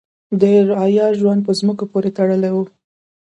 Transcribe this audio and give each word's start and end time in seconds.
د 0.39 0.41
رعایا 0.69 1.07
ژوند 1.19 1.39
په 1.47 1.51
ځمکو 1.59 1.83
پورې 1.91 2.09
تړلی 2.17 2.51
و. 2.53 2.57